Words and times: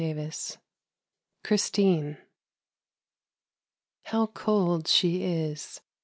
28 0.01 0.57
CHRISTINE 1.43 2.17
How 4.05 4.25
cold 4.25 4.87
she 4.87 5.21
is 5.23 5.79